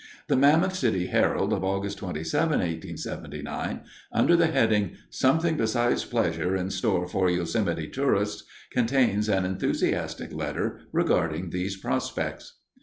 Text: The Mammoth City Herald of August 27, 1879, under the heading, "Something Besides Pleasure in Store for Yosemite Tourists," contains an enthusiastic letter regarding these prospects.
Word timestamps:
The 0.29 0.35
Mammoth 0.35 0.75
City 0.75 1.05
Herald 1.05 1.53
of 1.53 1.63
August 1.63 1.99
27, 1.99 2.53
1879, 2.57 3.81
under 4.11 4.35
the 4.35 4.47
heading, 4.47 4.95
"Something 5.11 5.57
Besides 5.57 6.05
Pleasure 6.05 6.55
in 6.55 6.71
Store 6.71 7.07
for 7.07 7.29
Yosemite 7.29 7.87
Tourists," 7.87 8.41
contains 8.71 9.29
an 9.29 9.45
enthusiastic 9.45 10.33
letter 10.33 10.79
regarding 10.91 11.51
these 11.51 11.77
prospects. 11.77 12.53